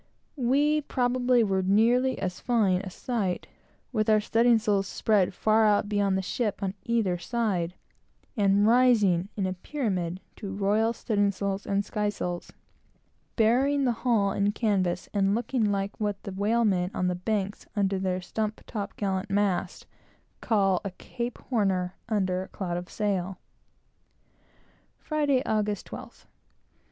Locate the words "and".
8.35-8.65, 11.67-11.85, 15.13-15.35